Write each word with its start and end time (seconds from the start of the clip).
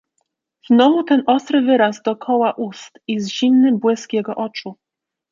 "Znowu 0.69 1.03
ten 1.03 1.23
ostry 1.27 1.61
wyraz 1.61 2.01
dokoła 2.01 2.51
ust 2.51 2.99
i 3.07 3.19
zimny 3.19 3.77
błysk 3.77 4.13
jego 4.13 4.35
oczu." 4.35 4.75